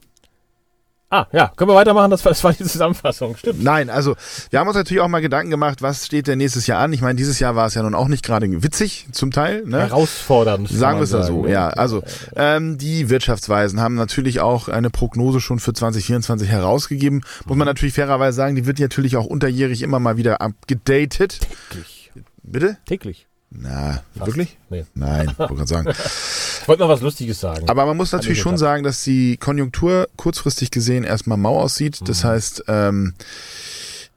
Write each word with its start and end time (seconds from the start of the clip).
Ah, 1.09 1.27
ja, 1.33 1.53
können 1.55 1.71
wir 1.71 1.77
weitermachen? 1.77 2.11
Das 2.11 2.25
war, 2.25 2.33
das 2.33 2.43
war 2.43 2.53
die 2.53 2.65
Zusammenfassung, 2.65 3.37
stimmt. 3.37 3.63
Nein, 3.63 3.91
also 3.91 4.17
wir 4.51 4.59
haben 4.59 4.67
uns 4.67 4.77
natürlich 4.77 5.01
auch 5.01 5.09
mal 5.09 5.21
Gedanken 5.21 5.51
gemacht, 5.51 5.81
was 5.81 6.05
steht 6.05 6.27
denn 6.27 6.39
nächstes 6.39 6.67
Jahr 6.67 6.81
an? 6.81 6.93
Ich 6.93 7.01
meine, 7.01 7.15
dieses 7.15 7.39
Jahr 7.39 7.55
war 7.55 7.67
es 7.67 7.75
ja 7.75 7.83
nun 7.85 7.95
auch 7.95 8.09
nicht 8.09 8.25
gerade 8.25 8.47
witzig 8.65 9.07
zum 9.13 9.31
Teil. 9.31 9.65
Ne? 9.65 9.79
Herausfordernd. 9.83 10.69
Sagen 10.69 10.99
wir 10.99 11.05
es 11.05 11.11
da 11.11 11.23
so, 11.23 11.43
ne? 11.43 11.53
ja. 11.53 11.69
Also 11.69 12.03
ähm, 12.35 12.77
die 12.77 13.09
Wirtschaftsweisen 13.09 13.81
haben 13.81 13.95
natürlich 13.95 14.41
auch 14.41 14.69
eine 14.69 14.91
Prognose 14.91 15.41
schon 15.41 15.61
für 15.61 15.73
2024 15.73 16.49
herausgegeben. 16.49 17.23
Muss 17.45 17.57
man 17.57 17.67
natürlich 17.67 17.95
fairerweise 17.95 18.37
sagen, 18.37 18.57
die 18.57 18.67
wird 18.67 18.81
natürlich 18.81 19.17
auch 19.17 19.27
unterjährig 19.27 19.83
immer 19.83 20.01
mal 20.01 20.17
wieder 20.17 20.41
abgedatet. 20.41 21.39
Täglich. 21.71 22.11
Bitte? 22.43 22.79
Täglich. 22.85 23.27
Na, 23.51 24.03
wirklich? 24.15 24.59
Nee. 24.71 24.85
Nein, 24.95 25.33
wollte 25.37 25.55
gerade 25.55 25.69
sagen. 25.69 25.93
Ich 26.67 26.69
wollte 26.69 26.83
noch 26.83 26.89
was 26.89 27.01
Lustiges 27.01 27.39
sagen. 27.39 27.69
Aber 27.69 27.87
man 27.87 27.97
muss 27.97 28.11
natürlich 28.11 28.39
ich 28.39 28.43
schon 28.43 28.59
sagen, 28.59 28.83
dass 28.83 29.05
die 29.05 29.37
Konjunktur 29.37 30.09
kurzfristig 30.17 30.73
gesehen 30.73 31.05
erstmal 31.05 31.39
mau 31.39 31.61
aussieht. 31.61 32.01
Das 32.09 32.25
Mhm. 32.25 32.29
heißt, 32.29 32.65
ähm, 32.67 33.15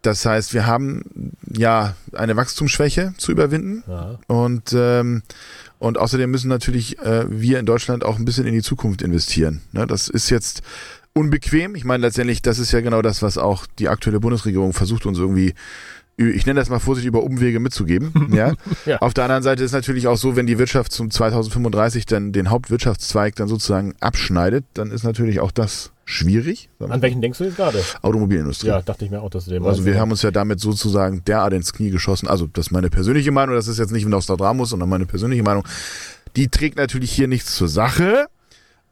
das 0.01 0.25
heißt, 0.25 0.55
wir 0.55 0.65
haben 0.65 1.03
ja 1.47 1.95
eine 2.11 2.35
Wachstumsschwäche 2.37 3.13
zu 3.17 3.31
überwinden 3.31 3.83
ja. 3.87 4.17
und 4.25 4.73
ähm, 4.73 5.21
und 5.77 5.99
außerdem 5.99 6.31
müssen 6.31 6.47
natürlich 6.47 6.97
äh, 6.97 7.25
wir 7.29 7.59
in 7.59 7.67
Deutschland 7.67 8.03
auch 8.03 8.17
ein 8.17 8.25
bisschen 8.25 8.47
in 8.47 8.55
die 8.55 8.63
Zukunft 8.63 9.03
investieren. 9.03 9.61
Ne? 9.71 9.85
Das 9.85 10.07
ist 10.07 10.31
jetzt 10.31 10.63
unbequem. 11.13 11.75
Ich 11.75 11.85
meine 11.85 12.01
letztendlich, 12.07 12.41
das 12.41 12.57
ist 12.57 12.71
ja 12.71 12.81
genau 12.81 13.03
das, 13.03 13.21
was 13.21 13.37
auch 13.37 13.67
die 13.77 13.89
aktuelle 13.89 14.19
Bundesregierung 14.19 14.73
versucht 14.73 15.05
uns 15.05 15.19
irgendwie 15.19 15.53
ich 16.27 16.45
nenne 16.45 16.59
das 16.59 16.69
mal 16.69 16.79
vorsichtig 16.79 17.07
über 17.07 17.23
Umwege 17.23 17.59
mitzugeben. 17.59 18.13
Ja? 18.39 18.53
Ja. 18.85 18.99
Auf 18.99 19.13
der 19.13 19.23
anderen 19.23 19.43
Seite 19.43 19.63
ist 19.63 19.71
natürlich 19.71 20.07
auch 20.07 20.17
so, 20.17 20.35
wenn 20.35 20.45
die 20.45 20.59
Wirtschaft 20.59 20.91
zum 20.91 21.09
2035 21.09 22.05
dann 22.05 22.31
den 22.31 22.49
Hauptwirtschaftszweig 22.49 23.35
dann 23.35 23.47
sozusagen 23.47 23.95
abschneidet, 23.99 24.65
dann 24.75 24.91
ist 24.91 25.03
natürlich 25.03 25.39
auch 25.39 25.51
das 25.51 25.91
schwierig. 26.05 26.69
An 26.79 27.01
welchen 27.01 27.21
denkst 27.21 27.39
du 27.39 27.45
jetzt 27.45 27.57
gerade? 27.57 27.83
Automobilindustrie. 28.01 28.67
Ja, 28.67 28.81
dachte 28.81 29.05
ich 29.05 29.11
mir 29.11 29.21
auch, 29.21 29.29
dass 29.29 29.45
du 29.45 29.51
den 29.51 29.65
Also 29.65 29.85
wir 29.85 29.99
haben 29.99 30.11
uns 30.11 30.21
ja 30.21 30.31
damit 30.31 30.59
sozusagen 30.59 31.23
derart 31.25 31.53
ins 31.53 31.73
Knie 31.73 31.89
geschossen. 31.89 32.27
Also 32.27 32.47
das 32.47 32.67
ist 32.67 32.71
meine 32.71 32.89
persönliche 32.89 33.31
Meinung, 33.31 33.55
das 33.55 33.67
ist 33.67 33.79
jetzt 33.79 33.91
nicht 33.91 34.07
Nostradamus, 34.07 34.69
sondern 34.69 34.89
meine 34.89 35.05
persönliche 35.05 35.43
Meinung. 35.43 35.63
Die 36.35 36.47
trägt 36.47 36.77
natürlich 36.77 37.11
hier 37.11 37.27
nichts 37.27 37.55
zur 37.55 37.67
Sache, 37.67 38.27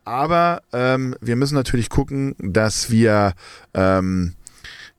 aber 0.04 0.62
ähm, 0.74 1.16
wir 1.22 1.36
müssen 1.36 1.56
natürlich 1.56 1.90
gucken, 1.90 2.36
dass 2.40 2.90
wir 2.90 3.34
ähm, 3.74 4.34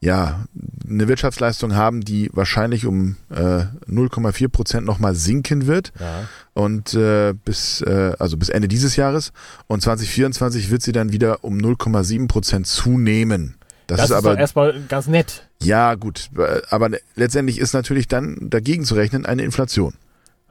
ja 0.01 0.45
eine 0.89 1.09
Wirtschaftsleistung 1.09 1.75
haben, 1.75 2.03
die 2.03 2.31
wahrscheinlich 2.33 2.87
um 2.87 3.17
äh, 3.31 3.65
0,4 3.91 4.49
Prozent 4.49 4.87
nochmal 4.87 5.15
sinken 5.15 5.67
wird 5.67 5.93
Ja. 5.99 6.25
und 6.55 6.95
äh, 6.95 7.35
bis 7.45 7.81
äh, 7.83 8.15
also 8.19 8.37
bis 8.37 8.49
Ende 8.49 8.69
dieses 8.69 8.97
Jahres 8.97 9.33
und 9.67 9.83
2024 9.83 10.71
wird 10.71 10.83
sie 10.83 10.93
dann 10.93 11.11
wieder 11.13 11.43
um 11.45 11.59
0,7 11.59 12.29
Prozent 12.29 12.67
zunehmen. 12.67 13.57
Das, 13.89 13.97
Das, 13.97 14.05
ist 14.07 14.11
ist, 14.11 14.17
aber 14.19 14.33
doch 14.35 14.41
erstmal 14.41 14.81
ganz 14.89 15.07
nett. 15.09 15.49
ja, 15.63 15.95
gut, 15.95 16.31
aber 16.71 16.91
letztendlich 17.17 17.59
ist 17.59 17.73
natürlich 17.73 18.07
dann 18.07 18.37
dagegen 18.51 18.85
zu 18.85 18.95
rechnen 18.95 19.27
eine 19.27 19.43
Inflation. 19.43 19.95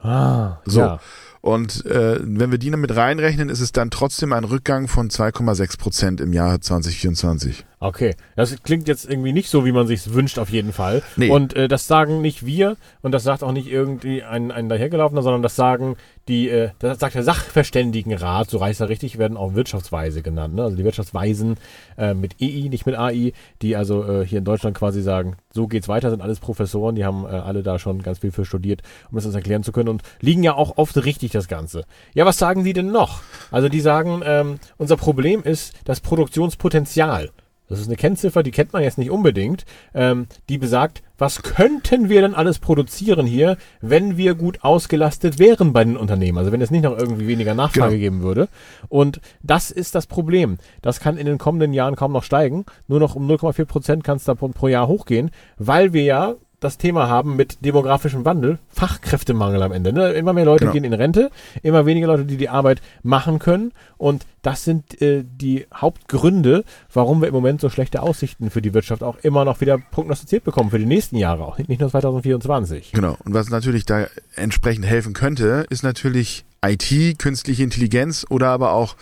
Ah, 0.02 0.58
So. 0.66 0.80
Ja. 0.82 1.00
Und 1.42 1.86
äh, 1.86 2.20
wenn 2.22 2.52
wir 2.52 2.58
die 2.58 2.72
damit 2.72 2.94
reinrechnen, 2.96 3.48
ist 3.50 3.62
es 3.62 3.72
dann 3.72 3.90
trotzdem 3.90 4.34
ein 4.34 4.44
Rückgang 4.44 4.88
von 4.88 5.10
2,6 5.10 5.78
Prozent 5.78 6.20
im 6.20 6.34
Jahr 6.34 6.60
2024. 6.60 7.66
Okay, 7.80 8.16
das 8.36 8.64
klingt 8.64 8.88
jetzt 8.88 9.08
irgendwie 9.08 9.34
nicht 9.34 9.50
so, 9.50 9.64
wie 9.64 9.72
man 9.72 9.86
sich 9.86 10.12
wünscht, 10.12 10.40
auf 10.40 10.50
jeden 10.50 10.74
Fall. 10.74 11.04
Nee. 11.16 11.30
Und 11.30 11.56
äh, 11.56 11.68
das 11.68 11.86
sagen 11.86 12.22
nicht 12.22 12.44
wir 12.44 12.76
und 13.04 13.12
das 13.12 13.22
sagt 13.22 13.44
auch 13.44 13.52
nicht 13.52 13.68
irgendwie 13.68 14.24
ein, 14.24 14.52
ein 14.52 14.68
dahergelaufener, 14.68 15.22
sondern 15.22 15.44
das 15.44 15.56
sagen 15.56 15.96
die, 16.28 16.50
äh, 16.50 16.72
das 16.80 16.98
sagt 16.98 17.14
der 17.14 17.22
Sachverständigenrat, 17.22 18.50
so 18.50 18.58
reißt 18.58 18.82
er 18.82 18.90
richtig, 18.90 19.20
werden 19.20 19.38
auch 19.38 19.54
Wirtschaftsweise 19.54 20.24
genannt. 20.24 20.56
Ne? 20.56 20.64
Also 20.64 20.76
die 20.76 20.84
Wirtschaftsweisen 20.84 21.58
äh, 22.00 22.16
mit 22.16 22.42
EI, 22.42 22.68
nicht 22.70 22.88
mit 22.88 22.98
AI, 22.98 23.34
die 23.62 23.76
also 23.76 24.04
äh, 24.04 24.26
hier 24.26 24.40
in 24.40 24.46
Deutschland 24.46 24.76
quasi 24.76 25.04
sagen, 25.04 25.38
so 25.54 25.68
geht's 25.68 25.88
weiter, 25.88 26.10
sind 26.10 26.24
alles 26.24 26.40
Professoren, 26.40 26.96
die 26.96 27.06
haben 27.06 27.26
äh, 27.26 27.30
alle 27.30 27.62
da 27.62 27.78
schon 27.78 28.02
ganz 28.02 28.18
viel 28.18 28.32
für 28.32 28.46
studiert, 28.46 28.82
um 29.12 29.18
das 29.18 29.26
uns 29.28 29.36
erklären 29.36 29.62
zu 29.62 29.72
können 29.72 29.90
und 29.90 30.02
liegen 30.20 30.42
ja 30.42 30.56
auch 30.56 30.78
oft 30.78 30.98
richtig 31.06 31.32
das 31.32 31.48
Ganze. 31.48 31.86
Ja, 32.16 32.26
was 32.26 32.40
sagen 32.40 32.64
die 32.64 32.74
denn 32.74 32.92
noch? 32.92 33.22
Also 33.52 33.70
die 33.70 33.82
sagen, 33.82 34.24
ähm, 34.26 34.56
unser 34.78 34.98
Problem 34.98 35.44
ist 35.44 35.74
das 35.86 36.02
Produktionspotenzial. 36.02 37.30
Das 37.70 37.80
ist 37.80 37.88
eine 37.88 37.96
Kennziffer, 37.98 38.44
die 38.44 38.52
kennt 38.52 38.72
man 38.74 38.84
jetzt 38.84 38.98
nicht 38.98 39.12
unbedingt. 39.12 39.66
Ähm, 39.94 40.28
die 40.48 40.58
besagt, 40.58 41.04
was 41.18 41.42
könnten 41.44 42.08
wir 42.10 42.22
denn 42.22 42.34
alles 42.36 42.60
produzieren 42.60 43.26
hier, 43.26 43.58
wenn 43.82 44.16
wir 44.18 44.36
gut 44.36 44.64
ausgelastet 44.64 45.38
wären 45.40 45.74
bei 45.74 45.84
den 45.84 45.98
Unternehmen? 45.98 46.38
Also 46.38 46.52
wenn 46.52 46.62
es 46.62 46.72
nicht 46.72 46.84
noch 46.84 46.98
irgendwie 46.98 47.28
weniger 47.28 47.56
Nachfrage 47.56 47.98
Genau. 47.98 48.00
geben 48.00 48.22
würde. 48.22 48.48
Und 48.88 49.20
das 49.44 49.72
ist 49.72 49.96
das 49.96 50.08
Problem. 50.08 50.58
Das 50.82 51.00
kann 51.00 51.18
in 51.18 51.26
den 51.26 51.38
kommenden 51.38 51.74
Jahren 51.74 51.96
kaum 51.96 52.14
noch 52.14 52.24
steigen. 52.24 52.66
Nur 52.88 53.00
noch 53.00 53.16
um 53.16 53.30
0,4 53.30 53.66
Prozent 53.66 54.04
kann 54.04 54.18
es 54.18 54.24
da 54.24 54.36
pro, 54.36 54.48
pro 54.50 54.68
Jahr 54.68 54.88
hochgehen, 54.88 55.32
weil 55.58 55.92
wir 55.94 56.04
ja 56.04 56.36
das 56.60 56.80
Thema 56.80 57.08
haben 57.08 57.36
mit 57.36 57.64
demografischem 57.64 58.26
Wandel, 58.26 58.58
Fachkräftemangel 58.70 59.62
am 59.62 59.72
Ende. 59.72 59.94
Ne? 59.94 60.14
Immer 60.14 60.34
mehr 60.34 60.46
Leute 60.46 60.62
Genau. 60.66 60.74
gehen 60.74 60.84
in 60.86 60.94
Rente, 60.94 61.30
immer 61.62 61.86
weniger 61.86 62.08
Leute, 62.08 62.26
die 62.26 62.38
die 62.38 62.50
Arbeit 62.50 62.82
machen 63.04 63.38
können. 63.38 63.74
Und 63.98 64.26
das 64.42 64.64
sind 64.64 65.00
äh, 65.02 65.24
die 65.24 65.68
Hauptgründe, 65.74 66.64
warum 66.92 67.22
wir 67.22 67.28
im 67.28 67.34
Moment 67.36 67.62
so 67.62 67.70
schlechte 67.70 68.02
Aussichten 68.02 68.50
für 68.50 68.62
die 68.64 68.74
Wirtschaft 68.74 69.04
auch 69.04 69.18
immer 69.22 69.46
noch 69.46 69.62
wieder 69.62 69.78
prognostiziert 69.78 70.44
bekommen, 70.44 70.72
für 70.72 70.80
die 70.80 70.86
nächsten 70.86 71.18
Jahre 71.18 71.46
auch, 71.46 71.60
nicht 71.60 71.80
nur 71.80 71.90
2024. 71.92 72.92
Genau. 72.92 73.18
Und 73.24 73.34
was 73.36 73.50
natürlich 73.50 73.86
da 73.86 74.08
entsprechend 74.36 74.86
helfen 74.86 75.14
könnte, 75.14 75.66
ist 75.70 75.84
natürlich 75.84 76.44
IT, 76.66 77.20
künstliche 77.20 77.64
Intelligenz 77.64 78.26
oder 78.30 78.48
aber 78.50 78.72
auch 78.72 78.96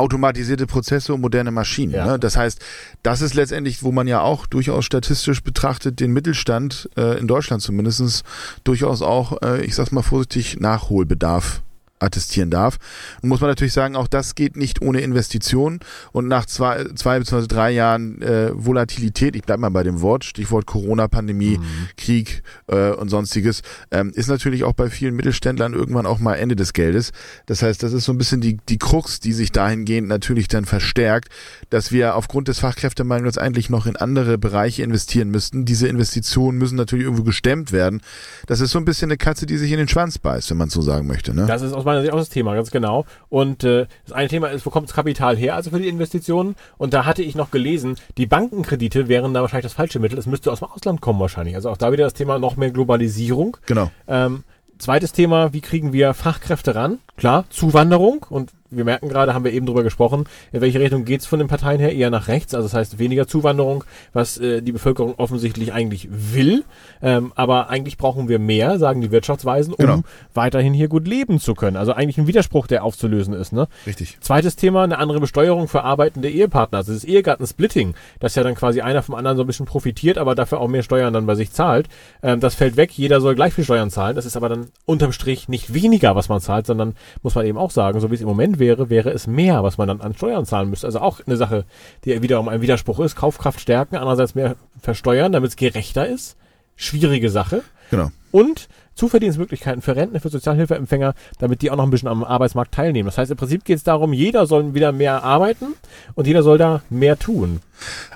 automatisierte 0.00 0.66
Prozesse 0.66 1.14
und 1.14 1.20
moderne 1.20 1.50
Maschinen. 1.50 1.92
Ja. 1.92 2.06
Ne? 2.06 2.18
Das 2.18 2.36
heißt, 2.36 2.60
das 3.02 3.22
ist 3.22 3.34
letztendlich, 3.34 3.82
wo 3.82 3.92
man 3.92 4.08
ja 4.08 4.20
auch 4.20 4.46
durchaus 4.46 4.84
statistisch 4.84 5.42
betrachtet 5.42 6.00
den 6.00 6.12
Mittelstand 6.12 6.88
äh, 6.96 7.18
in 7.18 7.26
Deutschland 7.26 7.62
zumindestens 7.62 8.24
durchaus 8.64 9.02
auch, 9.02 9.42
äh, 9.42 9.64
ich 9.64 9.74
sag's 9.74 9.92
mal 9.92 10.02
vorsichtig, 10.02 10.58
Nachholbedarf 10.58 11.62
attestieren 12.00 12.50
darf. 12.50 12.78
Und 13.22 13.28
muss 13.28 13.40
man 13.40 13.50
natürlich 13.50 13.72
sagen, 13.72 13.96
auch 13.96 14.08
das 14.08 14.34
geht 14.34 14.56
nicht 14.56 14.82
ohne 14.82 15.00
Investitionen. 15.00 15.80
Und 16.12 16.28
nach 16.28 16.46
zwei, 16.46 16.84
zwei 16.96 17.18
bzw. 17.18 17.46
drei 17.46 17.70
Jahren 17.70 18.20
äh, 18.22 18.50
Volatilität, 18.52 19.36
ich 19.36 19.42
bleib 19.42 19.60
mal 19.60 19.70
bei 19.70 19.82
dem 19.82 20.00
Wort, 20.00 20.24
Stichwort 20.24 20.66
Corona-Pandemie, 20.66 21.60
Krieg 21.96 22.42
äh, 22.68 22.90
und 22.90 23.08
sonstiges, 23.08 23.62
ähm, 23.90 24.12
ist 24.14 24.28
natürlich 24.28 24.64
auch 24.64 24.72
bei 24.72 24.90
vielen 24.90 25.14
Mittelständlern 25.14 25.74
irgendwann 25.74 26.06
auch 26.06 26.18
mal 26.18 26.34
Ende 26.34 26.56
des 26.56 26.72
Geldes. 26.72 27.12
Das 27.46 27.62
heißt, 27.62 27.82
das 27.82 27.92
ist 27.92 28.04
so 28.04 28.12
ein 28.12 28.18
bisschen 28.18 28.40
die, 28.40 28.58
die 28.68 28.78
Krux, 28.78 29.20
die 29.20 29.32
sich 29.32 29.52
dahingehend 29.52 30.08
natürlich 30.08 30.48
dann 30.48 30.64
verstärkt, 30.64 31.28
dass 31.68 31.92
wir 31.92 32.16
aufgrund 32.16 32.48
des 32.48 32.58
Fachkräftemangels 32.58 33.38
eigentlich 33.38 33.70
noch 33.70 33.86
in 33.86 33.96
andere 33.96 34.38
Bereiche 34.38 34.82
investieren 34.82 35.30
müssten. 35.30 35.64
Diese 35.64 35.88
Investitionen 35.88 36.58
müssen 36.58 36.76
natürlich 36.76 37.04
irgendwo 37.04 37.24
gestemmt 37.24 37.72
werden. 37.72 38.00
Das 38.46 38.60
ist 38.60 38.70
so 38.70 38.78
ein 38.78 38.84
bisschen 38.84 39.10
eine 39.10 39.18
Katze, 39.18 39.46
die 39.46 39.56
sich 39.56 39.70
in 39.72 39.78
den 39.78 39.88
Schwanz 39.88 40.18
beißt, 40.18 40.50
wenn 40.50 40.56
man 40.56 40.70
so 40.70 40.80
sagen 40.82 41.06
möchte. 41.06 41.34
Ne? 41.34 41.46
Das 41.46 41.62
ist 41.62 41.72
aus 41.72 41.84
meiner 41.90 42.02
Sicht 42.02 42.12
auch 42.12 42.18
das 42.18 42.28
Thema, 42.28 42.54
ganz 42.54 42.70
genau. 42.70 43.04
Und 43.28 43.64
äh, 43.64 43.86
das 44.04 44.12
eine 44.12 44.28
Thema 44.28 44.48
ist, 44.48 44.64
wo 44.66 44.70
kommt 44.70 44.88
das 44.88 44.94
Kapital 44.94 45.36
her, 45.36 45.54
also 45.54 45.70
für 45.70 45.78
die 45.78 45.88
Investitionen? 45.88 46.56
Und 46.78 46.94
da 46.94 47.04
hatte 47.04 47.22
ich 47.22 47.34
noch 47.34 47.50
gelesen, 47.50 47.96
die 48.16 48.26
Bankenkredite 48.26 49.08
wären 49.08 49.34
da 49.34 49.42
wahrscheinlich 49.42 49.64
das 49.64 49.74
falsche 49.74 49.98
Mittel. 49.98 50.18
Es 50.18 50.26
müsste 50.26 50.52
aus 50.52 50.60
dem 50.60 50.68
Ausland 50.68 51.00
kommen 51.00 51.20
wahrscheinlich. 51.20 51.54
Also 51.54 51.70
auch 51.70 51.76
da 51.76 51.92
wieder 51.92 52.04
das 52.04 52.14
Thema 52.14 52.38
noch 52.38 52.56
mehr 52.56 52.70
Globalisierung. 52.70 53.56
Genau. 53.66 53.90
Ähm, 54.08 54.44
zweites 54.78 55.12
Thema, 55.12 55.52
wie 55.52 55.60
kriegen 55.60 55.92
wir 55.92 56.14
Fachkräfte 56.14 56.74
ran? 56.74 56.98
Klar, 57.16 57.44
Zuwanderung 57.50 58.26
und 58.28 58.50
wir 58.70 58.84
merken 58.84 59.08
gerade, 59.08 59.34
haben 59.34 59.44
wir 59.44 59.52
eben 59.52 59.66
drüber 59.66 59.82
gesprochen, 59.82 60.24
in 60.52 60.60
welche 60.60 60.80
Richtung 60.80 61.04
geht's 61.04 61.26
von 61.26 61.38
den 61.38 61.48
Parteien 61.48 61.80
her? 61.80 61.92
Eher 61.94 62.10
nach 62.10 62.28
rechts, 62.28 62.54
also 62.54 62.66
das 62.66 62.74
heißt 62.74 62.98
weniger 62.98 63.26
Zuwanderung, 63.26 63.84
was 64.12 64.38
äh, 64.38 64.62
die 64.62 64.72
Bevölkerung 64.72 65.14
offensichtlich 65.16 65.72
eigentlich 65.72 66.08
will. 66.10 66.64
Ähm, 67.02 67.32
aber 67.34 67.68
eigentlich 67.70 67.96
brauchen 67.98 68.28
wir 68.28 68.38
mehr, 68.38 68.78
sagen 68.78 69.00
die 69.00 69.10
Wirtschaftsweisen, 69.10 69.74
um 69.74 69.80
Genau. 69.80 70.00
weiterhin 70.34 70.72
hier 70.74 70.88
gut 70.88 71.08
leben 71.08 71.40
zu 71.40 71.54
können. 71.54 71.76
Also 71.76 71.92
eigentlich 71.92 72.18
ein 72.18 72.26
Widerspruch, 72.26 72.66
der 72.66 72.84
aufzulösen 72.84 73.34
ist. 73.34 73.52
Ne? 73.52 73.66
Richtig. 73.86 74.18
Zweites 74.20 74.56
Thema, 74.56 74.84
eine 74.84 74.98
andere 74.98 75.20
Besteuerung 75.20 75.66
für 75.68 75.82
arbeitende 75.82 76.30
Ehepartner. 76.30 76.78
Also 76.78 76.92
das 76.92 77.04
Ehegattensplitting, 77.04 77.94
dass 78.20 78.34
ja 78.34 78.42
dann 78.42 78.54
quasi 78.54 78.80
einer 78.82 79.02
vom 79.02 79.14
anderen 79.14 79.36
so 79.36 79.42
ein 79.44 79.46
bisschen 79.46 79.66
profitiert, 79.66 80.18
aber 80.18 80.34
dafür 80.34 80.60
auch 80.60 80.68
mehr 80.68 80.82
Steuern 80.82 81.12
dann 81.12 81.26
bei 81.26 81.34
sich 81.34 81.50
zahlt. 81.52 81.88
Ähm, 82.22 82.38
das 82.40 82.54
fällt 82.54 82.76
weg, 82.76 82.92
jeder 82.92 83.20
soll 83.20 83.34
gleich 83.34 83.54
viel 83.54 83.64
Steuern 83.64 83.90
zahlen. 83.90 84.14
Das 84.14 84.26
ist 84.26 84.36
aber 84.36 84.48
dann 84.48 84.68
unterm 84.84 85.12
Strich 85.12 85.48
nicht 85.48 85.74
weniger, 85.74 86.14
was 86.14 86.28
man 86.28 86.40
zahlt, 86.40 86.66
sondern 86.66 86.94
muss 87.22 87.34
man 87.34 87.46
eben 87.46 87.58
auch 87.58 87.70
sagen, 87.70 87.98
so 88.00 88.10
wie 88.10 88.14
es 88.14 88.20
im 88.20 88.28
Moment 88.28 88.59
wäre, 88.60 88.88
wäre 88.90 89.10
es 89.10 89.26
mehr, 89.26 89.64
was 89.64 89.78
man 89.78 89.88
dann 89.88 90.00
an 90.00 90.14
Steuern 90.14 90.46
zahlen 90.46 90.70
müsste. 90.70 90.86
Also 90.86 91.00
auch 91.00 91.20
eine 91.26 91.36
Sache, 91.36 91.64
die 92.04 92.22
wiederum 92.22 92.48
ein 92.48 92.62
Widerspruch 92.62 93.00
ist. 93.00 93.16
Kaufkraft 93.16 93.60
stärken, 93.60 93.96
andererseits 93.96 94.36
mehr 94.36 94.54
versteuern, 94.80 95.32
damit 95.32 95.50
es 95.50 95.56
gerechter 95.56 96.06
ist. 96.06 96.36
Schwierige 96.76 97.30
Sache. 97.30 97.62
Genau. 97.90 98.10
Und 98.30 98.68
Zuverdienstmöglichkeiten 98.94 99.82
für 99.82 99.96
Rentner, 99.96 100.20
für 100.20 100.28
Sozialhilfeempfänger, 100.28 101.14
damit 101.38 101.62
die 101.62 101.70
auch 101.70 101.76
noch 101.76 101.84
ein 101.84 101.90
bisschen 101.90 102.08
am 102.08 102.22
Arbeitsmarkt 102.22 102.72
teilnehmen. 102.72 103.06
Das 103.06 103.18
heißt, 103.18 103.30
im 103.30 103.36
Prinzip 103.36 103.64
geht 103.64 103.78
es 103.78 103.82
darum, 103.82 104.12
jeder 104.12 104.46
soll 104.46 104.74
wieder 104.74 104.92
mehr 104.92 105.24
arbeiten 105.24 105.74
und 106.14 106.26
jeder 106.26 106.42
soll 106.42 106.58
da 106.58 106.82
mehr 106.90 107.18
tun. 107.18 107.60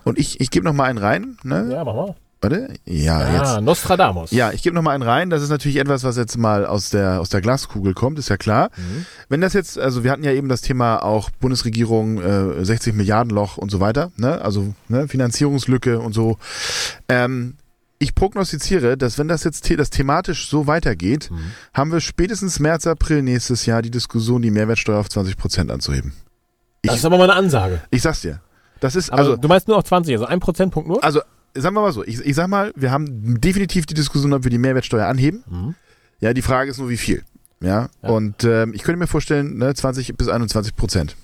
Und 0.05 0.19
ich, 0.19 0.41
ich 0.41 0.51
gebe 0.51 0.65
noch 0.65 0.75
mal 0.75 0.85
einen 0.85 0.99
rein. 0.99 1.39
Ne? 1.43 1.71
Ja, 1.73 1.85
mach 1.85 1.95
mal. 1.95 2.15
Warte. 2.45 2.75
Ja, 2.85 3.19
Ah, 3.19 3.55
jetzt. 3.55 3.65
Nostradamus. 3.65 4.31
Ja, 4.31 4.53
ich 4.53 4.63
gebe 4.63 4.75
noch 4.75 4.83
mal 4.83 4.93
einen 4.93 5.03
rein. 5.03 5.31
Das 5.31 5.43
ist 5.43 5.49
natürlich 5.51 5.79
etwas, 5.79 6.05
was 6.05 6.17
jetzt 6.17 6.37
mal 6.37 6.67
aus 6.67 6.91
der, 6.91 7.21
aus 7.21 7.29
der 7.29 7.41
Glaskugel 7.41 7.95
kommt, 7.95 8.19
ist 8.19 8.29
ja 8.29 8.37
klar. 8.37 8.71
Wenn 9.29 9.41
das 9.41 9.53
jetzt, 9.53 9.79
also 9.79 10.05
wir 10.05 10.11
hatten 10.11 10.25
ja 10.25 10.33
eben 10.33 10.49
das 10.49 10.61
Thema 10.61 11.03
auch 11.03 11.31
Bundesregierung, 11.41 12.21
äh, 12.21 12.65
60 12.65 12.95
Milliarden 12.95 13.31
Loch 13.31 13.57
und 13.57 13.71
so 13.71 13.81
weiter, 13.81 14.13
ne? 14.17 14.41
also 14.43 14.75
ne? 14.89 15.09
Finanzierungslücke 15.09 15.99
und 15.99 16.13
so. 16.13 16.39
Ähm, 17.09 17.55
ich 17.99 18.15
prognostiziere, 18.15 18.97
dass 18.99 19.19
wenn 19.19 19.29
das 19.29 19.45
jetzt 19.45 19.67
the 19.67 19.77
das 19.77 19.89
thematisch 19.89 20.49
so 20.51 20.67
weitergeht, 20.67 21.31
haben 21.73 21.91
wir 21.93 22.01
spätestens 22.01 22.61
März, 22.61 22.87
April 22.87 23.23
nächstes 23.23 23.65
Jahr 23.67 23.81
die 23.81 23.91
Diskussion, 23.91 24.43
die 24.43 24.51
Mehrwertsteuer 24.51 24.99
auf 24.99 25.09
20 25.09 25.37
Prozent 25.37 25.71
anzuheben. 25.71 26.13
Das 26.83 26.97
ist 26.97 27.05
aber 27.07 27.17
mal 27.17 27.25
eine 27.31 27.35
Ansage. 27.39 27.81
Ich 27.91 28.03
sag's 28.03 28.21
dir. 28.21 28.41
Das 28.81 28.97
ist, 28.97 29.11
Aber 29.11 29.21
also, 29.21 29.37
du 29.37 29.49
meinst 29.49 29.69
nur 29.69 29.79
auf 29.79 29.85
20, 29.85 30.15
also 30.15 30.27
ein 30.27 30.41
Prozentpunkt 30.41 30.89
nur? 30.89 31.03
also, 31.03 31.23
sagen 31.55 31.75
wir 31.75 31.83
mal 31.83 31.93
so, 31.93 32.05
ich, 32.05 32.21
ich 32.21 32.35
sag 32.35 32.49
mal, 32.49 32.73
wir 32.77 32.91
haben 32.91 33.41
definitiv 33.41 33.87
die 33.87 33.95
Diskussion, 33.95 34.33
ob 34.33 34.45
wir 34.45 34.51
die 34.51 34.59
Mehrwertsteuer 34.59 35.07
anheben. 35.07 35.45
Mhm. 35.49 35.75
Ja, 36.21 36.33
die 36.33 36.43
Frage 36.43 36.71
ist 36.71 36.79
nur, 36.79 36.89
wie 36.89 36.97
viel. 36.97 37.23
Ja, 37.61 37.89
Ja. 38.03 38.09
und 38.11 38.45
ähm, 38.45 38.73
ich 38.75 38.83
könnte 38.83 38.99
mir 38.99 39.07
vorstellen, 39.07 39.59
ne, 39.59 39.75
20 39.75 40.17
bis 40.17 40.29
21 40.29 40.75
Prozent. 40.77 41.17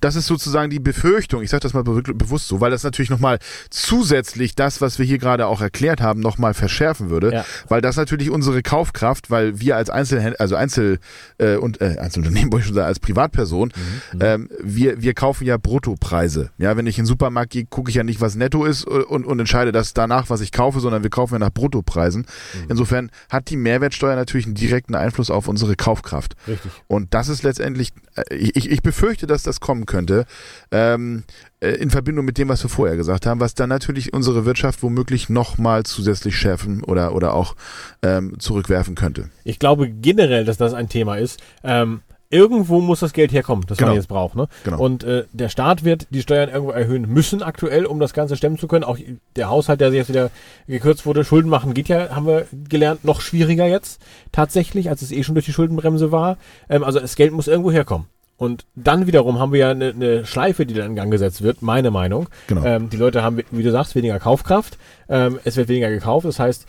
Das 0.00 0.16
ist 0.16 0.26
sozusagen 0.26 0.70
die 0.70 0.80
Befürchtung, 0.80 1.42
ich 1.42 1.50
sage 1.50 1.60
das 1.60 1.72
mal 1.74 1.82
be 1.84 2.02
bewusst 2.14 2.48
so, 2.48 2.60
weil 2.60 2.70
das 2.70 2.82
natürlich 2.82 3.10
nochmal 3.10 3.38
zusätzlich 3.70 4.54
das, 4.54 4.80
was 4.80 4.98
wir 4.98 5.06
hier 5.06 5.18
gerade 5.18 5.46
auch 5.46 5.60
erklärt 5.60 6.00
haben, 6.00 6.20
nochmal 6.20 6.54
verschärfen 6.54 7.10
würde, 7.10 7.32
Ja. 7.32 7.44
weil 7.68 7.80
das 7.80 7.96
natürlich 7.96 8.30
unsere 8.30 8.62
Kaufkraft, 8.62 9.30
weil 9.30 9.60
wir 9.60 9.76
als 9.76 9.90
Einzelhändler, 9.90 10.40
also 10.40 10.56
Einzel- 10.56 10.98
äh, 11.38 11.56
und 11.56 11.80
äh, 11.80 11.96
Einzelunternehmen, 11.98 12.50
wollte 12.52 12.62
ich 12.62 12.66
schon 12.66 12.74
sagen, 12.74 12.86
als 12.86 13.00
Privatperson, 13.00 13.72
ähm, 14.20 14.48
wir, 14.62 15.02
wir 15.02 15.14
kaufen 15.14 15.44
ja 15.44 15.56
Bruttopreise. 15.56 16.50
Ja, 16.58 16.76
wenn 16.76 16.86
ich 16.86 16.98
in 16.98 17.02
den 17.04 17.08
Supermarkt 17.08 17.50
gehe, 17.52 17.64
gucke 17.66 17.90
ich 17.90 17.96
ja 17.96 18.04
nicht, 18.04 18.20
was 18.20 18.36
netto 18.36 18.64
ist 18.64 18.86
äh, 18.86 18.90
und, 18.90 19.24
und 19.26 19.38
entscheide 19.40 19.72
das 19.72 19.92
danach, 19.94 20.30
was 20.30 20.40
ich 20.40 20.52
kaufe, 20.52 20.80
sondern 20.80 21.02
wir 21.02 21.10
kaufen 21.10 21.34
ja 21.34 21.38
nach 21.40 21.50
Bruttopreisen. 21.52 22.26
Insofern 22.68 23.10
hat 23.28 23.50
die 23.50 23.56
Mehrwertsteuer 23.56 24.14
natürlich 24.16 24.46
einen 24.46 24.54
direkten 24.54 24.94
Einfluss 24.94 25.30
auf 25.30 25.48
unsere 25.48 25.74
Kaufkraft. 25.76 26.36
Richtig. 26.46 26.70
Und 26.86 27.12
das 27.14 27.28
ist 27.28 27.42
letztendlich, 27.42 27.92
äh, 28.16 28.34
ich, 28.34 28.70
ich 28.70 28.82
befürchte, 28.82 29.26
dass 29.26 29.33
das 29.42 29.60
kommen 29.60 29.86
könnte, 29.86 30.26
ähm, 30.70 31.24
äh, 31.60 31.70
in 31.70 31.90
Verbindung 31.90 32.24
mit 32.24 32.38
dem, 32.38 32.48
was 32.48 32.62
wir 32.64 32.70
vorher 32.70 32.96
gesagt 32.96 33.26
haben, 33.26 33.40
was 33.40 33.54
dann 33.54 33.68
natürlich 33.68 34.12
unsere 34.12 34.44
Wirtschaft 34.44 34.82
womöglich 34.82 35.28
nochmal 35.28 35.84
zusätzlich 35.84 36.36
schärfen 36.36 36.82
oder, 36.84 37.14
oder 37.14 37.34
auch 37.34 37.56
ähm, 38.02 38.38
zurückwerfen 38.38 38.94
könnte. 38.94 39.30
Ich 39.44 39.58
glaube 39.58 39.90
generell, 39.90 40.44
dass 40.44 40.56
das 40.56 40.74
ein 40.74 40.88
Thema 40.88 41.16
ist. 41.16 41.40
Ähm, 41.62 42.02
irgendwo 42.34 42.80
muss 42.80 43.00
das 43.00 43.12
Geld 43.12 43.32
herkommen, 43.32 43.64
das 43.68 43.78
Genau. 43.78 43.90
man 43.90 43.96
jetzt 43.96 44.08
braucht. 44.08 44.34
Ne? 44.34 44.48
Genau. 44.64 44.80
Und 44.80 45.04
äh, 45.04 45.24
der 45.32 45.48
Staat 45.48 45.84
wird 45.84 46.08
die 46.10 46.20
Steuern 46.20 46.48
irgendwo 46.48 46.72
erhöhen 46.72 47.08
müssen 47.08 47.42
aktuell, 47.42 47.86
um 47.86 48.00
das 48.00 48.12
Ganze 48.12 48.36
stemmen 48.36 48.58
zu 48.58 48.66
können. 48.66 48.82
Auch 48.84 48.98
der 49.36 49.48
Haushalt, 49.48 49.80
der 49.80 49.92
jetzt 49.92 50.08
wieder 50.08 50.30
gekürzt 50.66 51.06
wurde, 51.06 51.24
Schulden 51.24 51.48
machen 51.48 51.74
geht 51.74 51.88
ja, 51.88 52.10
haben 52.14 52.26
wir 52.26 52.46
gelernt, 52.68 53.04
noch 53.04 53.20
schwieriger 53.20 53.66
jetzt 53.66 54.02
tatsächlich, 54.32 54.90
als 54.90 55.02
es 55.02 55.12
eh 55.12 55.22
schon 55.22 55.36
durch 55.36 55.46
die 55.46 55.52
Schuldenbremse 55.52 56.10
war. 56.10 56.36
Ähm, 56.68 56.82
also 56.82 56.98
das 56.98 57.14
Geld 57.14 57.32
muss 57.32 57.46
irgendwo 57.46 57.70
herkommen. 57.70 58.06
Und 58.36 58.66
dann 58.74 59.06
wiederum 59.06 59.38
haben 59.38 59.52
wir 59.52 59.60
ja 59.60 59.70
eine, 59.70 59.90
eine 59.90 60.26
Schleife, 60.26 60.66
die 60.66 60.74
dann 60.74 60.90
in 60.90 60.96
Gang 60.96 61.10
gesetzt 61.10 61.42
wird, 61.42 61.62
meine 61.62 61.90
Meinung. 61.90 62.28
Genau. 62.48 62.64
Ähm, 62.64 62.90
die 62.90 62.96
Leute 62.96 63.22
haben, 63.22 63.40
wie 63.50 63.62
du 63.62 63.70
sagst, 63.70 63.94
weniger 63.94 64.18
Kaufkraft. 64.18 64.76
Ähm, 65.08 65.38
es 65.44 65.56
wird 65.56 65.68
weniger 65.68 65.90
gekauft. 65.90 66.26
Das 66.26 66.40
heißt, 66.40 66.66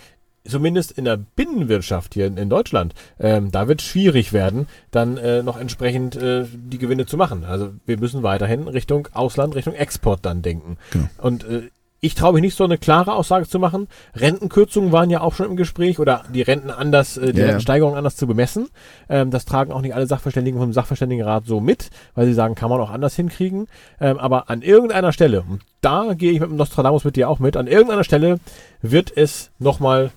zumindest 0.48 0.92
in 0.92 1.06
der 1.06 1.18
Binnenwirtschaft 1.18 2.14
hier 2.14 2.28
in, 2.28 2.38
in 2.38 2.50
Deutschland, 2.50 2.94
ähm, 3.20 3.52
da 3.52 3.68
wird 3.68 3.82
es 3.82 3.88
schwierig 3.88 4.32
werden, 4.32 4.68
dann 4.92 5.18
äh, 5.18 5.44
noch 5.44 5.60
entsprechend 5.60 6.16
äh, 6.16 6.46
die 6.54 6.78
Gewinne 6.78 7.06
zu 7.06 7.18
machen. 7.18 7.44
Also 7.46 7.74
wir 7.86 7.98
müssen 7.98 8.24
weiterhin 8.24 8.68
Richtung 8.68 9.08
Ausland, 9.14 9.56
Richtung 9.56 9.74
Export 9.74 10.26
dann 10.26 10.42
denken. 10.42 10.78
Genau. 10.92 11.08
Und 11.18 11.44
äh, 11.46 11.70
ich 12.06 12.16
traue 12.16 12.34
mich 12.34 12.42
nicht, 12.42 12.56
so 12.56 12.63
eine 12.63 12.78
klare 12.78 13.13
Aussage 13.13 13.48
zu 13.48 13.60
machen. 13.60 13.88
Rentenkürzungen 14.16 14.92
waren 14.92 15.10
ja 15.10 15.22
auch 15.22 15.34
schon 15.34 15.48
im 15.48 15.56
Gespräch 15.56 16.00
oder 16.00 16.24
die 16.34 16.42
Renten 16.42 16.69
anders, 16.69 17.18
äh, 17.18 17.34
die 17.34 17.40
ja. 17.40 17.46
Rentensteigerung 17.48 17.96
anders 17.96 18.16
zu 18.16 18.28
bemessen. 18.28 18.69
Ähm, 19.10 19.31
das 19.31 19.46
tragen 19.46 19.72
auch 19.72 19.81
nicht 19.81 19.96
alle 19.96 20.07
Sachverständigen 20.07 20.60
vom 20.60 20.72
Sachverständigenrat 20.72 21.46
so 21.46 21.60
mit, 21.60 21.90
weil 22.13 22.28
sie 22.28 22.34
sagen, 22.34 22.56
kann 22.56 22.69
man 22.69 22.80
auch 22.80 22.92
anders 22.92 23.16
hinkriegen. 23.16 23.68
Ähm, 24.00 24.19
aber 24.19 24.50
an 24.50 24.62
irgendeiner 24.62 25.12
Stelle, 25.12 25.42
und 25.42 25.62
da 25.81 26.13
gehe 26.13 26.31
ich 26.31 26.40
mit 26.40 26.50
dem 26.50 26.57
Nostradamus 26.57 27.04
mit 27.04 27.16
dir 27.16 27.30
auch 27.30 27.40
mit, 27.40 27.57
an 27.57 27.68
irgendeiner 27.68 28.04
Stelle 28.04 28.40
wird 28.81 29.16
es 29.16 29.51
nochmal 29.58 30.12